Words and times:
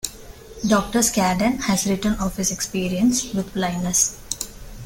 Doctor 0.67 0.97
Scadden 1.03 1.59
has 1.61 1.85
written 1.85 2.15
of 2.15 2.35
his 2.35 2.49
experiences 2.51 3.35
with 3.35 3.53
blindness. 3.53 4.17